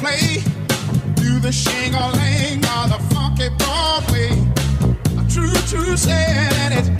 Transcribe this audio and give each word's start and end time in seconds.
play 0.00 0.42
do 1.16 1.38
the 1.40 1.52
shingle 1.52 2.10
lane 2.12 2.64
or 2.74 2.88
the 2.88 2.98
funky 3.12 3.50
Broadway. 3.58 4.30
A 5.20 5.24
true, 5.28 5.52
true 5.68 5.96
saying, 5.96 6.52
and 6.62 6.74
it's 6.74 6.99